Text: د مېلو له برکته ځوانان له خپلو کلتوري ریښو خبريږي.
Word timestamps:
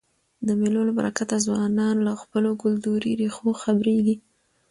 د 0.47 0.49
مېلو 0.59 0.81
له 0.87 0.93
برکته 0.99 1.35
ځوانان 1.45 1.95
له 2.07 2.13
خپلو 2.21 2.49
کلتوري 2.63 3.11
ریښو 3.21 3.49
خبريږي. 3.61 4.15